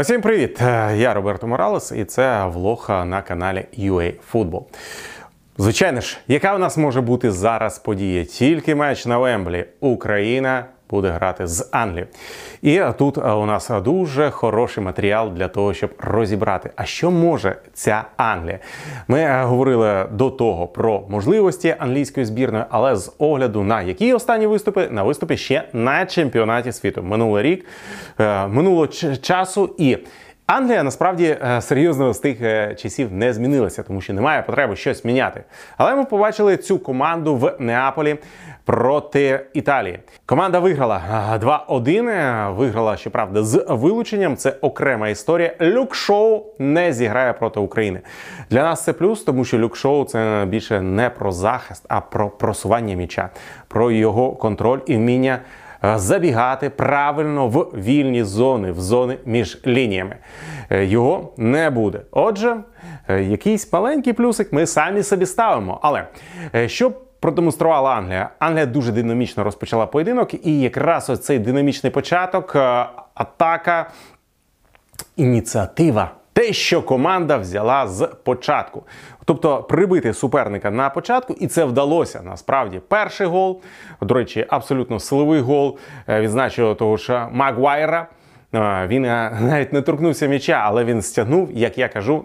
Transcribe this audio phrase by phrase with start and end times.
[0.00, 0.62] Усім привіт!
[0.62, 4.62] Е, Я Роберто Моралес, і це влог на каналі UA Football.
[5.58, 8.24] Звичайно ж, яка у нас може бути зараз подія?
[8.24, 9.64] Тільки матч на Вемблі.
[9.80, 10.64] Україна
[10.94, 12.06] буде грати з Англією.
[12.62, 17.56] І тут е, у нас дуже хороший матеріал для того, щоб розібрати, а що може
[17.72, 18.58] ця Англія.
[19.08, 24.46] Ми е, говорили до того про можливості англійської збірної, але з огляду на які останні
[24.46, 27.02] виступи на виступи ще на чемпіонаті світу.
[27.02, 27.66] Минулий рік
[28.20, 28.86] е, минуло
[29.22, 29.98] часу і.
[30.46, 35.04] Англія насправді е, серйозно з тих е, часів не змінилася, тому що немає потреби щось
[35.04, 35.44] міняти.
[35.76, 38.16] Але ми побачили цю команду в Неаполі
[38.64, 39.98] проти Італії.
[40.26, 41.02] Команда виграла
[41.34, 42.08] е, 2-1.
[42.08, 44.36] е, Виграла, щоправда, з вилученням.
[44.36, 45.54] Це окрема історія.
[45.60, 48.00] Люк Шоу не зіграє проти України.
[48.50, 52.30] Для нас це плюс, тому що Люк Шоу це більше не про захист, а про
[52.30, 53.30] просування м'яча,
[53.68, 55.38] про його контроль і вміння
[55.96, 60.16] забігати правильно в вільні зони, в зони між лініями.
[60.70, 62.00] Е, Його не буде.
[62.10, 62.56] Отже,
[63.08, 65.78] е, якийсь маленький плюсик ми самі собі ставимо.
[65.82, 66.06] Але
[66.54, 68.30] е, що продемонструвала Англія?
[68.38, 73.90] Англія дуже динамічно розпочала поєдинок, і якраз ось цей динамічний початок, е, атака,
[75.16, 76.10] ініціатива.
[76.34, 78.82] Те, що команда взяла з початку.
[79.24, 82.80] Тобто прибити суперника на початку, і це вдалося насправді.
[82.88, 83.60] Перший гол,
[84.00, 85.78] до речі, абсолютно силовий гол.
[86.08, 88.06] Е, Відзначив того ж Магуайра.
[88.54, 92.24] Е, Він е, навіть не торкнувся м'яча, але він стягнув, як я кажу,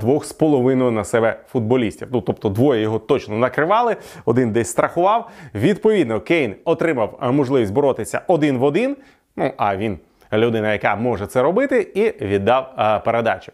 [0.00, 2.08] двох з половиною на себе футболістів.
[2.12, 5.30] Ну тобто двоє його точно накривали, один десь страхував.
[5.54, 8.96] Відповідно, Кейн отримав можливість боротися один в один.
[9.36, 9.98] Ну а він
[10.38, 13.52] людина, яка може це робити, і віддав е, передачу.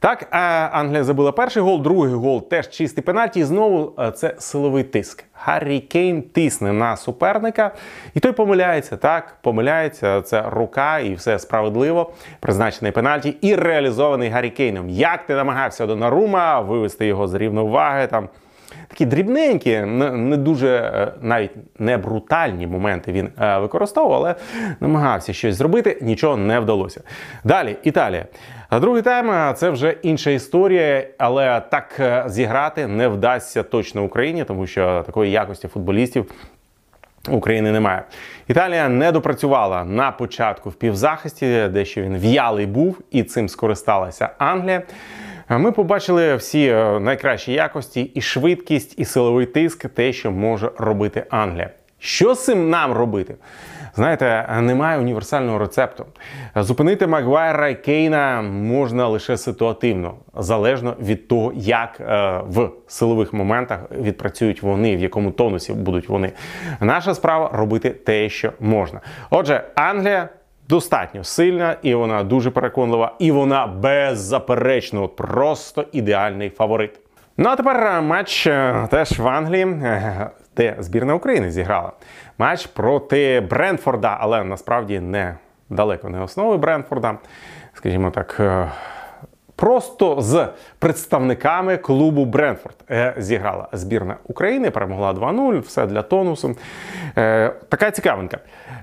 [0.00, 0.36] Так, е,
[0.72, 3.40] Англія забила перший гол, другий гол теж чистий пенальті.
[3.40, 5.24] І знову е, це силовий тиск.
[5.32, 7.70] Гаррі Кейн тисне на суперника,
[8.14, 8.96] і той помиляється.
[8.96, 10.22] Так, помиляється.
[10.22, 12.12] Це рука і все справедливо.
[12.40, 14.88] Призначений пенальті і реалізований Гаррі Кейном.
[14.88, 18.28] Як ти намагався до Нарума вивести його з рівноваги там.
[18.88, 24.34] Такі дрібненькі, не, дуже е, навіть не брутальні моменти він е, використовував, але
[24.80, 27.00] намагався щось зробити, нічого не вдалося.
[27.44, 28.26] Далі Італія.
[28.68, 34.44] А другий тайм е, це вже інша історія, але так зіграти не вдасться точно Україні,
[34.44, 36.30] тому що такої якості футболістів
[37.28, 38.02] України немає.
[38.48, 44.82] Італія не допрацювала на початку в півзахисті, дещо він в'ялий був, і цим скористалася Англія.
[45.48, 51.24] Ми побачили всі е, найкращі якості, і швидкість, і силовий тиск, те, що може робити
[51.30, 51.70] Англія.
[51.98, 53.34] Що з цим нам робити?
[53.96, 56.06] Знаєте, немає універсального рецепту.
[56.56, 63.80] Зупинити Магуайра і Кейна можна лише ситуативно, залежно від того, як е, в силових моментах
[63.90, 66.32] відпрацюють вони, в якому тонусі будуть вони.
[66.80, 69.00] Наша справа робити те, що можна.
[69.30, 70.28] Отже, Англія.
[70.68, 77.00] Достатньо сильна, і вона дуже переконлива, і вона беззаперечно просто ідеальний фаворит.
[77.36, 81.92] Ну а тепер е, матч е, теж в Англії, е, де збірна України зіграла.
[82.38, 85.36] Матч проти Брентфорда, але насправді не
[85.70, 87.18] далеко не основи Брентфорда.
[87.74, 88.40] Скажімо так,
[89.56, 90.48] просто з
[90.78, 96.56] представниками клубу Брентфорд е, зіграла збірна України, перемогла 2-0, все для тонусу.
[97.18, 98.38] Е, Така цікавинка.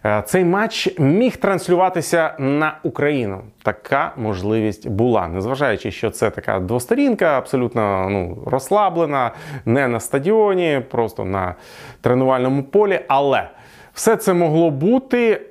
[0.06, 3.42] Е, Цей матч міг транслюватися на Україну.
[3.64, 9.32] Така можливість була, незважаючи, що це така двосторінка, абсолютно ну, розслаблена,
[9.66, 11.56] не на стадіоні, просто на
[12.02, 13.00] тренувальному полі.
[13.08, 13.50] Але
[13.94, 15.42] все це могло бути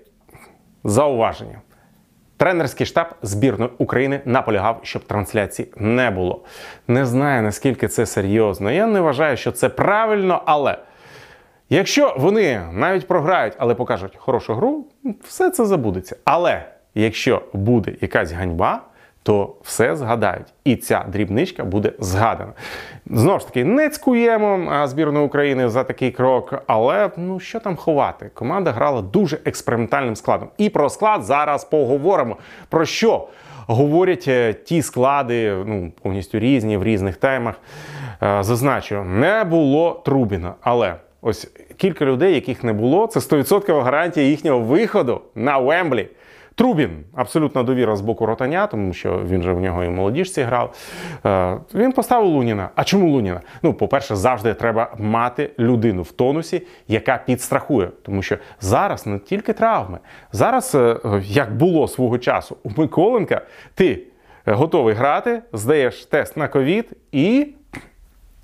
[0.84, 1.60] зауваження.
[2.40, 6.44] Тренерський штаб збірної України наполягав, щоб трансляції не було.
[6.88, 8.70] Не знаю наскільки це серйозно.
[8.70, 10.78] Я не вважаю, що це правильно, але
[11.70, 14.84] якщо вони навіть програють, але покажуть хорошу гру,
[15.24, 16.16] все це забудеться.
[16.24, 16.64] Але
[16.94, 18.82] якщо буде якась ганьба,
[19.30, 20.46] то все згадають.
[20.64, 22.52] І ця дрібничка буде згадана.
[23.06, 28.30] Знову ж таки, не цькуємо збірну України за такий крок, але ну що там ховати?
[28.34, 30.48] Команда грала дуже експериментальним складом.
[30.58, 32.36] І про склад зараз поговоримо.
[32.68, 33.28] Про що
[33.66, 37.54] говорять е, ті склади, ну повністю різні в різних темах.
[38.22, 40.94] Е, Зазначу, не було Трубіна, але.
[41.22, 46.08] Ось кілька людей, яких не було, це 100% гарантія їхнього виходу на Вемблі.
[46.54, 50.42] Трубін абсолютна довіра з боку ротаня, тому що він же в нього і в молодіжці
[50.42, 50.74] грав.
[51.26, 52.68] Е, Він поставив Луніна.
[52.74, 53.40] А чому Луніна?
[53.62, 57.88] Ну, по-перше, завжди треба мати людину в тонусі, яка підстрахує.
[58.02, 59.98] Тому що зараз не тільки травми.
[60.32, 63.40] Зараз, е, як було свого часу у Миколенка,
[63.74, 64.02] ти
[64.46, 67.46] готовий грати, здаєш тест на ковід і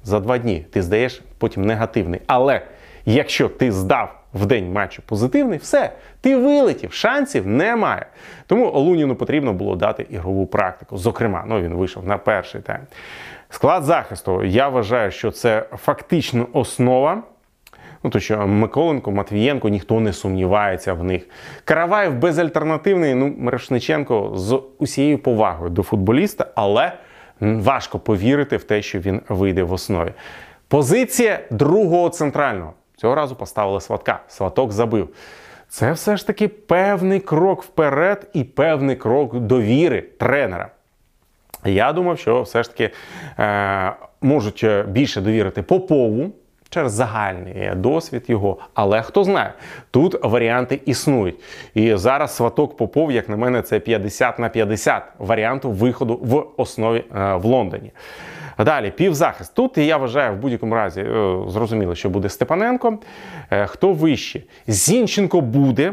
[0.03, 2.21] за два дні ти здаєш потім негативний.
[2.27, 2.61] Але
[3.05, 8.07] якщо ти здав в день матчу позитивний, все, ти вилетів, шансів немає.
[8.47, 10.97] Тому Луніну потрібно було дати ігрову практику.
[10.97, 12.81] Зокрема, ну він вийшов на перший тайм.
[13.51, 17.23] Склад захисту, я вважаю, що це фактично основа.
[18.03, 21.29] Ну, то що Миколенко, Матвієнко, ніхто не сумнівається в них.
[21.65, 26.93] Караваєв безальтернативний, ну, Мирошниченко з усією повагою до футболіста, але
[27.41, 30.13] важко повірити в те, що він вийде в основі.
[30.69, 32.73] Позиція другого центрального.
[32.97, 34.21] Цього разу поставили сватка.
[34.29, 35.09] Сваток забив.
[35.69, 40.69] Це все ж таки певний крок вперед і певний крок довіри тренера.
[41.65, 42.91] Я думав, що все ж таки
[43.39, 46.33] е, можуть більше довірити Попову
[46.77, 48.57] через загальний досвід його.
[48.75, 49.53] Але хто знає,
[49.91, 51.37] тут варіанти існують.
[51.75, 57.05] І зараз сваток Попов, як на мене, це 50 на 50 варіанту виходу в основі
[57.17, 57.91] е, в Лондоні.
[58.59, 59.55] Далі, півзахист.
[59.55, 62.99] Тут я вважаю, в будь-якому разі е, зрозуміло, що буде Степаненко.
[63.51, 64.43] Е, хто вище?
[64.67, 65.93] Зінченко буде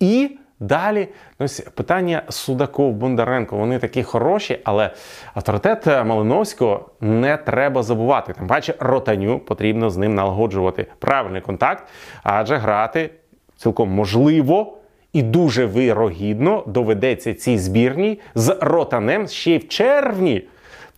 [0.00, 0.30] і.
[0.60, 1.08] Далі
[1.38, 3.56] ось питання Судаков, Бондаренко.
[3.56, 4.90] Вони такі хороші, але
[5.34, 8.32] авторитет Малиновського не треба забувати.
[8.32, 11.84] Тим паче, ротаню потрібно з ним налагоджувати правильний контакт,
[12.22, 13.10] адже грати
[13.56, 14.78] цілком можливо
[15.12, 20.48] і дуже вирогідно доведеться цій збірній з ротанем ще й в червні.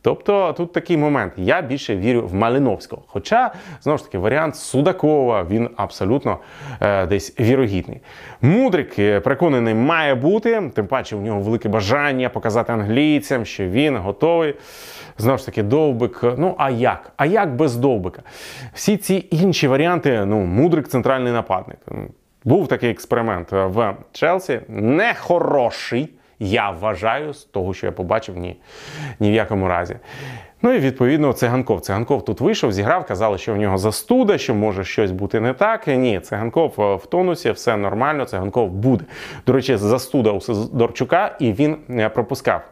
[0.06, 1.32] Тобто тут такий момент.
[1.36, 3.02] Я більше вірю в Малиновського.
[3.06, 3.50] Хоча,
[3.82, 6.38] знову ж таки, варіант Судакова він абсолютно
[6.80, 8.00] е, десь вірогідний.
[8.42, 13.96] Мудрик е, переконаний має бути, тим паче у нього велике бажання показати англійцям, що він
[13.96, 14.54] готовий.
[15.18, 16.20] Знову ж таки, довбик.
[16.38, 17.12] Ну а як?
[17.16, 18.22] А як без довбика?
[18.74, 21.78] Всі ці інші варіанти, ну, мудрик центральний нападник.
[22.44, 26.08] Був такий експеримент в Челсі, нехороший.
[26.38, 28.56] Я вважаю з того, що я побачив, ні,
[29.20, 29.96] ні в якому разі.
[30.62, 31.80] Ну і відповідно циганков.
[31.80, 35.86] Циганков тут вийшов, зіграв, казали, що в нього застуда, що може щось бути не так.
[35.86, 39.04] Ні, циганков е, в тонусі, все нормально, циганков буде.
[39.46, 42.62] До речі, застуда у Сидорчука, і він е, пропускав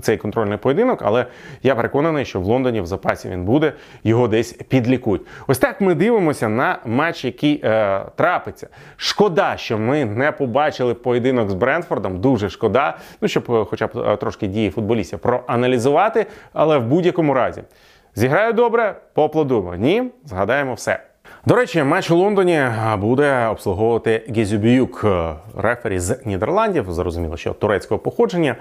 [0.00, 1.26] цей контрольний поєдинок, але
[1.62, 3.72] я переконаний, що в Лондоні в запасі він буде,
[4.04, 5.22] його десь підлікують.
[5.46, 8.68] Ось так ми дивимося на матч, який е, трапиться.
[8.96, 12.20] Шкода, що ми не побачили поєдинок з Брентфордом.
[12.20, 12.98] Дуже шкода.
[13.20, 17.62] Ну щоб, е, хоча б е, трошки дії футболістів проаналізувати, але в будь-якому разі
[18.14, 19.74] зіграю добре, поаплодуємо.
[19.74, 21.05] Ні, згадаємо все.
[21.48, 22.62] До речі, матч у Лондоні
[22.98, 26.92] буде обслуговувати Гезюбіюк, е, рефері з Нідерландів.
[26.92, 28.56] Зрозуміло, що турецького походження.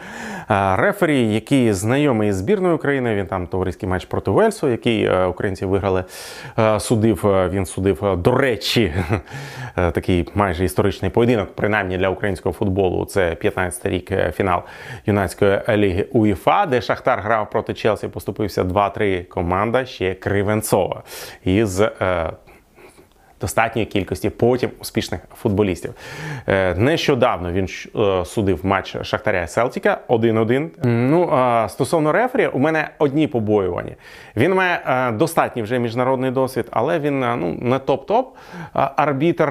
[0.52, 3.16] Е, рефері, який знайомий з збірною України.
[3.16, 6.04] Він там товариський матч проти Вельсу, який е, українці виграли.
[6.80, 7.20] Судив.
[7.52, 8.94] Він судив до речі,
[9.76, 13.06] такий майже історичний поєдинок, принаймні для українського футболу.
[13.06, 14.62] Це 15-й рік фінал
[15.06, 18.08] юнацької ліги УЄФА, де Шахтар грав проти Челсі.
[18.08, 21.04] Поступився 2-3 команда ще Кривенцова
[21.44, 21.82] із
[23.46, 25.94] достатньої кількості потім успішних футболістів.
[26.48, 30.70] Е, нещодавно він е, судив матч Шахтаря Селтіка 1-1.
[30.86, 31.30] Ну
[31.70, 33.96] стосовно рефері, у мене одні побоювання.
[34.36, 38.26] Він має е, достатній вже міжнародний досвід, але він ну не топ-топ.
[38.74, 39.50] Арбітр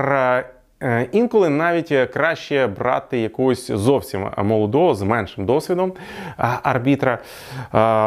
[1.12, 5.92] інколи навіть е, краще брати якогось зовсім молодого з меншим досвідом
[6.62, 7.18] арбітра.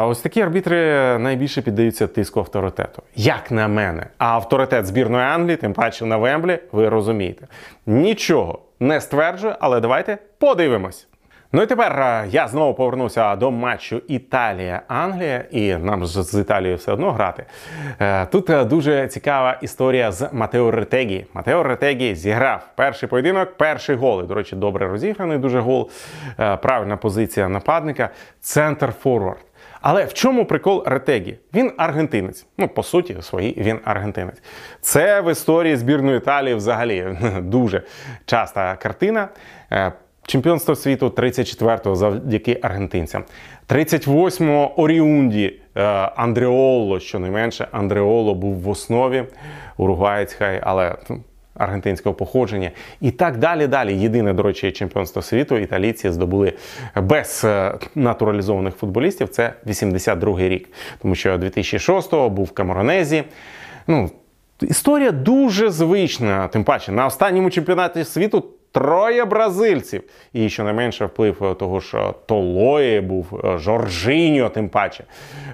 [0.06, 0.78] Ось такі арбітри
[1.18, 3.02] найбільше піддаються тиску авторитету.
[3.16, 7.46] Як на мене, а авторитет збірної Англії, тим паче на Вемблі, ви розумієте.
[7.86, 11.08] Нічого не стверджую, але давайте подивимось.
[11.52, 16.76] Ну і тепер е, я знову повернуся до матчу Італія-Англія, і нам ж з Італією
[16.76, 17.44] все одно грати.
[18.00, 21.26] Е, тут е, дуже цікава історія з Матео Ретегі.
[21.34, 24.22] Матео Ретегі зіграв перший поєдинок, перший гол.
[24.22, 25.90] І, До речі, добре розіграний дуже гол.
[26.36, 29.44] Правильна позиція нападника, центр форвард.
[29.80, 31.38] Але в чому прикол Ретегі?
[31.54, 32.46] Він аргентинець.
[32.58, 34.42] Ну, по суті, своїй він аргентинець.
[34.80, 37.82] Це в історії збірної Італії взагалі дуже
[38.26, 39.28] часта картина.
[40.28, 43.24] Чемпіонство світу 34-го завдяки аргентинцям.
[43.68, 45.82] 38-го Оріунді е,
[46.16, 49.24] Андреоло, що не менше, Андреоло був в основі
[49.76, 51.20] уругуаєць хай, але ну,
[51.54, 52.70] аргентинського походження.
[53.00, 53.66] І так далі.
[53.66, 53.94] Далі.
[53.94, 56.52] Єдине, до речі, чемпіонство світу італійці здобули
[56.96, 59.28] без е, натуралізованих футболістів.
[59.28, 60.68] Це 82-й рік.
[61.02, 63.24] Тому що 2006-го був в Камеронезі.
[63.86, 64.10] Ну,
[64.62, 68.44] Історія дуже звична, тим паче на останньому чемпіонаті світу
[68.78, 70.02] троє бразильців.
[70.32, 75.04] І що не менше вплив того ж Толої був, е, Жоржиньо, тим паче,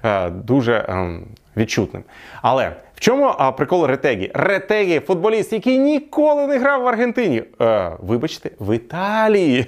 [0.05, 1.25] е, дуже ем,
[1.57, 2.05] відчутним.
[2.43, 4.31] Але В чому а, прикол Ретегі?
[4.35, 7.43] Ретегі футболіст, який ніколи не грав в Аргентині.
[7.61, 9.67] Е, вибачте, в Італії.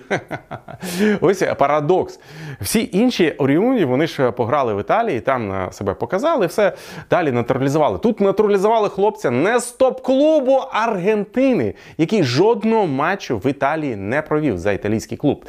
[1.21, 2.21] Ось парадокс.
[2.61, 6.73] Всі інші оріунді вони ж пограли в Італії, там е, себе показали, все
[7.11, 7.99] далі натуралізували.
[7.99, 14.73] Тут натуралізували хлопця не з топ-клубу Аргентини, який жодного матчу в Італії не провів за
[14.73, 15.45] італійський клуб.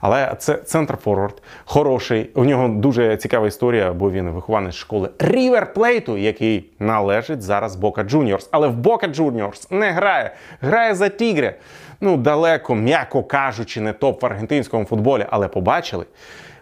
[0.00, 2.30] Але це центр форвард, хороший.
[2.34, 8.02] У нього дуже цікава історія, бо він вихованець школи Рівер Плейту, який належить зараз Бока
[8.02, 8.48] Джуніорс.
[8.52, 11.54] Але в Бока Джуніорс не грає, грає за Тігре.
[12.00, 16.04] Ну, далеко, м'яко кажучи, не топ в аргентинському футболі, але побачили.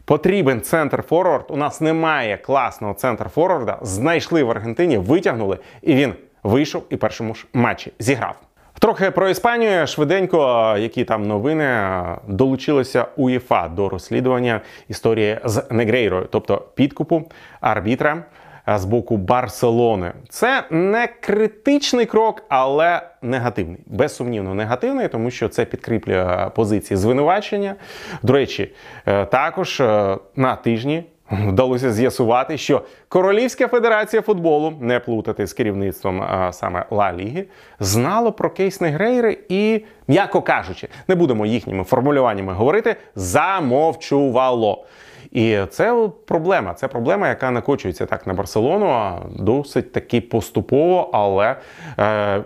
[0.05, 1.45] Потрібен центр форвард.
[1.49, 3.79] У нас немає класного центр форварда.
[3.83, 8.46] Знайшли в Аргентині, витягнули, і він вийшов і першому ж матчі зіграв.
[8.79, 11.91] Трохи про Іспанію швиденько, які там новини
[12.29, 17.25] долучилося УЄФА до розслідування історії з Негрейрою, тобто підкупу
[17.61, 18.25] арбітра
[18.67, 20.13] з боку Барселони.
[20.29, 23.81] Це не критичний крок, але негативний.
[23.87, 27.75] Безсумнівно негативний, тому що це підкріплює позиції звинувачення.
[28.23, 28.75] До речі,
[29.07, 31.05] е, також е, на тижні.
[31.31, 37.45] Вдалося з'ясувати, що Королівська федерація футболу, не плутати з керівництвом а, саме Ла Ліги,
[37.81, 44.85] знало про кейс Негрейри і, м'яко кажучи, не будемо їхніми формулюваннями говорити, замовчувало.
[45.33, 46.75] І це проблема.
[46.75, 51.57] Це проблема, яка накочується так на Барселону, досить таки поступово, але.
[51.99, 52.43] Е,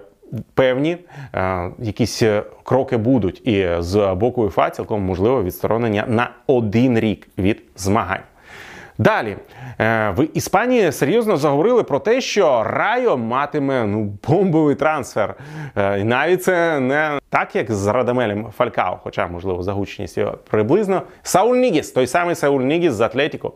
[0.54, 0.96] Певні
[1.34, 2.22] е, якісь
[2.62, 8.20] кроки будуть, і з боку УЄФА цілком можливо відсторонення на один рік від змагань.
[9.00, 9.36] Далі
[9.80, 15.34] е, в Іспанії серйозно заговорили про те, що Райо матиме ну бомбовий трансфер.
[15.76, 21.02] Е, і навіть це не так, як з Радамелем Фалькао, хоча, можливо, за гучністю приблизно.
[21.22, 23.52] Сауль Нігіс, той самий Сауль Нігіс з Атлетіко.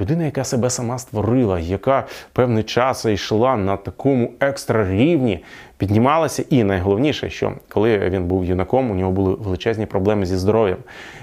[0.00, 5.44] Людина, яка себе сама створила, яка певний час йшла на такому екстра рівні,
[5.76, 10.78] піднімалася, і найголовніше, що коли він був юнаком, у нього були величезні проблеми зі здоров'ям.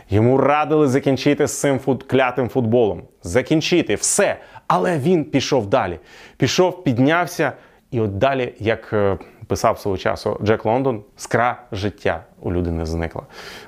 [0.09, 2.03] Йому радили закінчити з цим фут...
[2.03, 4.38] клятим футболом, закінчити все.
[4.67, 6.00] Але він пішов далі.
[6.38, 7.51] Пішов, піднявся,
[7.91, 9.17] і от далі, як е,
[9.48, 13.22] писав свого часу Джек Лондон, скра життя у людини зникла.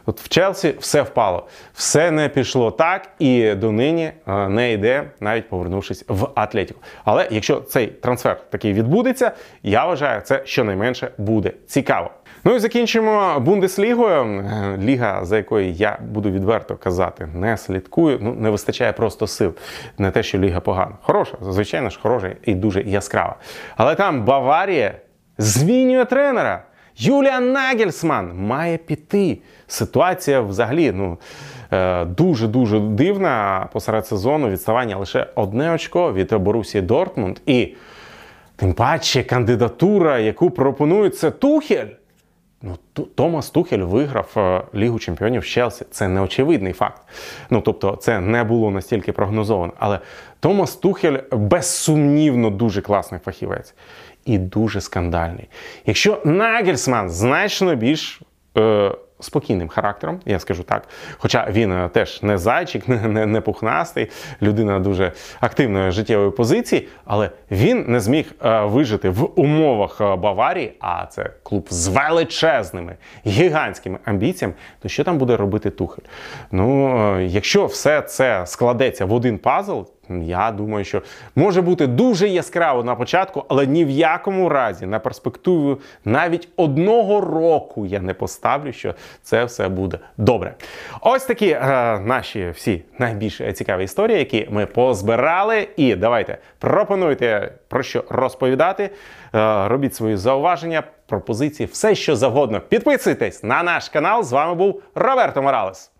[0.06, 5.50] От в Челсі все впало, все не пішло так, і донині е, не йде, навіть
[5.50, 6.80] повернувшись в Атлетіку.
[7.06, 9.32] Але якщо цей трансфер такий відбудеться,
[9.64, 12.12] я вважаю, це щонайменше буде цікаво.
[12.44, 14.24] Ну і закінчимо Бундеслігою.
[14.24, 18.18] Е, ліга, за якою я буду відверто казати, не слідкую.
[18.22, 19.54] Ну не вистачає просто сил.
[19.98, 20.92] Не те, що ліга погана.
[21.02, 23.36] Хороша, звичайно ж, хороша і дуже яскрава.
[23.78, 24.94] Але там Баварія
[25.38, 26.64] змінює тренера.
[26.98, 29.38] Юліан Нагельсман має піти.
[29.68, 31.18] Ситуація взагалі ну
[32.06, 34.50] дуже дуже дивна посеред сезону.
[34.50, 37.40] Відставання лише одне очко від Борусії Дортмунд.
[37.46, 37.76] І
[38.56, 41.88] тим паче кандидатура, яку пропонує це Тухель.
[42.62, 42.78] Ну,
[43.16, 45.86] Томас Тухель виграв е, Лігу чемпіонів Челсі.
[45.92, 47.02] Це неочевидний факт.
[47.50, 49.74] Ну тобто, це не було настільки прогнозовано.
[49.80, 50.00] Але
[50.40, 53.74] Томас Тухель безсумнівно дуже класний фахівець
[54.28, 55.50] і дуже скандальний.
[55.86, 58.22] Якщо Нагельсман значно більш.
[58.58, 60.88] Е, спокійним характером, я скажу так.
[61.18, 64.08] Хоча він е, теж не зайчик, не, не, не пухнастий,
[64.42, 70.74] людина дуже активної життєвої позиції, але він не зміг е, вижити в умовах е, Баварії,
[70.80, 74.54] а це клуб з величезними гігантськими амбіціями.
[74.82, 76.04] То що там буде робити Тухель?
[76.52, 79.82] Ну, е, якщо все це складеться в один пазл.
[80.10, 81.02] Я думаю, що
[81.36, 87.22] може бути дуже яскраво на початку, але ні в якому разі на перспективу навіть одного
[87.22, 90.54] року я не поставлю, що це все буде добре.
[91.02, 91.60] Ось такі е,
[92.00, 95.68] наші всі найбільш цікаві історії, які ми позбирали.
[95.78, 98.90] І давайте пропонуйте про що розповідати.
[99.36, 102.62] Е, робіть свої зауваження, пропозиції, все що завгодно.
[102.62, 104.24] Підписуйтесь на наш канал.
[104.24, 105.92] З вами був Роберто Моралес.